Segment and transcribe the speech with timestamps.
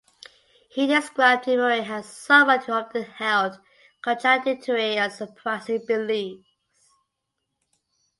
[0.71, 3.59] He described Emory as someone who often held
[4.01, 6.43] "contradictory and surprising beliefs".